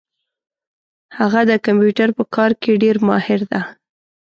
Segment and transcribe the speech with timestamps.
[1.17, 3.61] هغه د کمپیوټر په کار کي ډېر ماهر ده